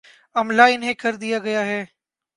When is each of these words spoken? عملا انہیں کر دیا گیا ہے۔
عملا 0.35 0.65
انہیں 0.65 0.93
کر 0.93 1.15
دیا 1.15 1.39
گیا 1.39 1.65
ہے۔ 1.65 1.85